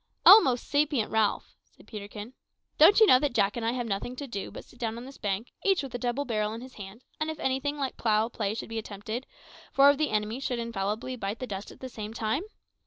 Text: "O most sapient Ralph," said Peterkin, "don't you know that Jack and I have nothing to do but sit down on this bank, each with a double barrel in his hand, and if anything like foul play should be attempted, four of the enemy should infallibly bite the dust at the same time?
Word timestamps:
"O 0.25 0.41
most 0.41 0.67
sapient 0.67 1.11
Ralph," 1.11 1.53
said 1.63 1.85
Peterkin, 1.85 2.33
"don't 2.79 2.99
you 2.99 3.05
know 3.05 3.19
that 3.19 3.35
Jack 3.35 3.55
and 3.55 3.63
I 3.63 3.73
have 3.73 3.85
nothing 3.85 4.15
to 4.15 4.25
do 4.25 4.49
but 4.49 4.65
sit 4.65 4.79
down 4.79 4.97
on 4.97 5.05
this 5.05 5.19
bank, 5.19 5.51
each 5.63 5.83
with 5.83 5.93
a 5.93 5.99
double 5.99 6.25
barrel 6.25 6.53
in 6.53 6.61
his 6.61 6.73
hand, 6.73 7.03
and 7.19 7.29
if 7.29 7.37
anything 7.37 7.77
like 7.77 8.01
foul 8.01 8.31
play 8.31 8.55
should 8.55 8.67
be 8.69 8.79
attempted, 8.79 9.27
four 9.71 9.91
of 9.91 9.99
the 9.99 10.09
enemy 10.09 10.39
should 10.39 10.57
infallibly 10.57 11.17
bite 11.17 11.37
the 11.37 11.45
dust 11.45 11.69
at 11.69 11.81
the 11.81 11.87
same 11.87 12.15
time? 12.15 12.41